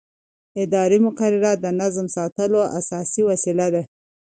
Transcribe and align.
اداري 0.63 0.97
مقررات 1.07 1.57
د 1.61 1.67
نظم 1.81 2.07
ساتلو 2.15 2.59
اساسي 2.79 3.21
وسیله 3.29 3.67
ده. 3.73 3.83